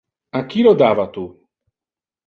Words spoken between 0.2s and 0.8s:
A qui lo